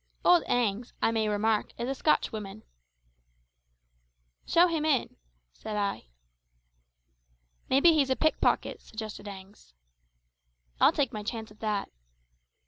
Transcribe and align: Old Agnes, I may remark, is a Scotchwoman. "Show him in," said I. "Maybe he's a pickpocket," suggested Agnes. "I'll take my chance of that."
Old 0.25 0.43
Agnes, 0.47 0.93
I 0.99 1.11
may 1.11 1.29
remark, 1.29 1.73
is 1.77 1.87
a 1.87 1.93
Scotchwoman. 1.93 2.63
"Show 4.47 4.65
him 4.67 4.83
in," 4.83 5.15
said 5.53 5.77
I. 5.77 6.07
"Maybe 7.69 7.93
he's 7.93 8.09
a 8.09 8.15
pickpocket," 8.15 8.81
suggested 8.81 9.27
Agnes. 9.27 9.75
"I'll 10.79 10.91
take 10.91 11.13
my 11.13 11.21
chance 11.21 11.51
of 11.51 11.59
that." 11.59 11.91